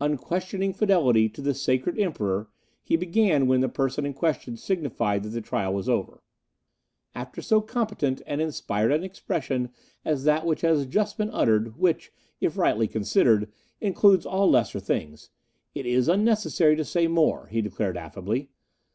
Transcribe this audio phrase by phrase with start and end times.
[0.00, 2.48] 'Unquestioning Fidelity to the Sacred Emperor'
[2.88, 6.22] he began, when the person in question signified that the trial was over.
[7.14, 9.68] "'After so competent and inspired an expression
[10.02, 12.10] as that which has just been uttered, which,
[12.40, 15.28] if rightly considered, includes all lesser things,
[15.74, 18.48] it is unnecessary to say more,' he declared affably.